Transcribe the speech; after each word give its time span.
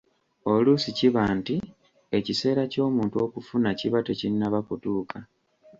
Oluusi 0.51 0.89
kiba 0.97 1.23
nti 1.37 1.55
ekiseera 2.17 2.63
ky'omuntu 2.71 3.15
okufuna 3.25 3.69
kiba 3.79 3.99
tekinnaba 4.07 4.59
kutuuka. 4.67 5.19